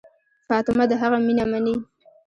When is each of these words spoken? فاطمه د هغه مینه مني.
فاطمه 0.47 0.85
د 0.89 0.91
هغه 1.01 1.17
مینه 1.25 1.45
مني. 1.51 1.75